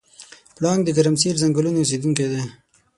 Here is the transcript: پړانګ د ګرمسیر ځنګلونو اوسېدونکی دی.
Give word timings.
پړانګ 0.55 0.81
د 0.85 0.89
ګرمسیر 0.97 1.33
ځنګلونو 1.41 1.77
اوسېدونکی 1.81 2.25
دی. 2.31 2.43